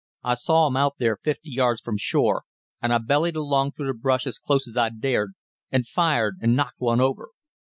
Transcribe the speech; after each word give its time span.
I 0.23 0.33
saw 0.33 0.65
'em 0.65 0.75
out 0.75 0.95
there 0.97 1.15
fifty 1.17 1.51
yards 1.51 1.79
from 1.79 1.95
shore, 1.95 2.41
and 2.81 2.91
I 2.91 2.97
bellied 2.97 3.35
along 3.35 3.73
through 3.73 3.85
the 3.85 3.93
brush 3.93 4.25
as 4.25 4.39
close 4.39 4.67
as 4.67 4.75
I 4.75 4.89
dared, 4.89 5.33
and 5.71 5.85
fired 5.85 6.37
and 6.41 6.55
knocked 6.55 6.81
one 6.81 6.99
over. 6.99 7.29